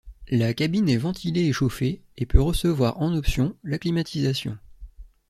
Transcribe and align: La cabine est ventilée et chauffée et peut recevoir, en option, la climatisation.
La 0.29 0.55
cabine 0.55 0.89
est 0.89 0.97
ventilée 0.97 1.45
et 1.45 1.53
chauffée 1.53 2.01
et 2.17 2.25
peut 2.25 2.41
recevoir, 2.41 2.99
en 3.03 3.13
option, 3.13 3.55
la 3.63 3.77
climatisation. 3.77 4.57